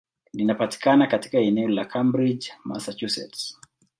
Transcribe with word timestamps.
Linapatikana 0.33 1.07
katika 1.07 1.37
eneo 1.37 1.67
la 1.67 1.85
Cambridge, 1.85 2.53
Massachusetts. 2.63 3.59